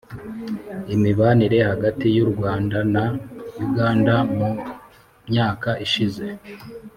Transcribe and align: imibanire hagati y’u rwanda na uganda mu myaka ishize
imibanire 0.95 1.57
hagati 1.69 2.05
y’u 2.17 2.27
rwanda 2.31 2.77
na 2.93 3.05
uganda 3.65 4.15
mu 4.35 4.49
myaka 5.29 5.69
ishize 5.85 6.25